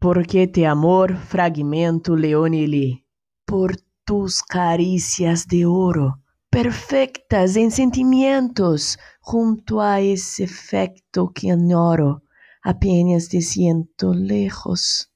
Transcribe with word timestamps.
porque 0.00 0.48
te 0.48 0.66
amor 0.66 1.16
fragmento 1.16 2.16
leonilí 2.16 3.06
por 3.44 3.76
tus 4.04 4.42
caricias 4.42 5.46
de 5.46 5.66
oro 5.66 6.20
perfectas 6.50 7.54
en 7.54 7.70
sentimientos 7.70 8.98
junto 9.20 9.80
a 9.82 10.00
ese 10.00 10.44
efecto 10.44 11.30
que 11.32 11.52
añoro 11.52 12.22
apenas 12.62 13.28
te 13.28 13.40
siento 13.40 14.12
lejos. 14.14 15.12